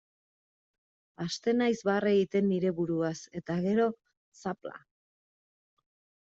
[1.25, 3.13] Hasten naiz barre egiten nire buruaz,
[3.43, 3.89] eta gero,
[4.43, 4.77] zapla.